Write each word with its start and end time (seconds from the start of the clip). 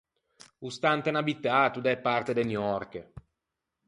O 0.65 0.67
sta 0.75 0.89
inte 0.95 1.09
un 1.13 1.21
abitato 1.23 1.77
da-e 1.81 2.01
parte 2.07 2.31
de 2.37 2.43
Niòrche. 2.49 3.01